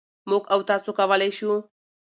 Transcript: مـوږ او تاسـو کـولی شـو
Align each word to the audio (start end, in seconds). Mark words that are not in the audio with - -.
مـوږ 0.29 0.43
او 0.53 0.59
تاسـو 0.69 0.91
کـولی 0.97 1.31
شـو 1.37 1.53